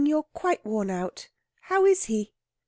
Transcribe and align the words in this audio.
you 0.03 0.17
are 0.17 0.23
quite 0.33 0.65
worn 0.65 0.89
out. 0.89 1.29
How 1.61 1.85
is 1.85 2.05
he?" 2.05 2.33